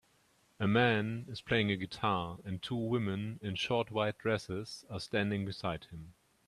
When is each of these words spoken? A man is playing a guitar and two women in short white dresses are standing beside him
A 0.59 0.67
man 0.67 1.25
is 1.29 1.41
playing 1.41 1.69
a 1.69 1.75
guitar 1.77 2.39
and 2.43 2.59
two 2.59 2.73
women 2.75 3.37
in 3.43 3.53
short 3.53 3.91
white 3.91 4.17
dresses 4.17 4.83
are 4.89 4.99
standing 4.99 5.45
beside 5.45 5.85
him 5.91 6.15